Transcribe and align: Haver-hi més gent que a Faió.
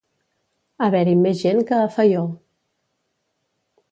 Haver-hi 0.85 1.13
més 1.25 1.43
gent 1.43 1.61
que 1.71 1.77
a 1.83 1.91
Faió. 1.97 2.23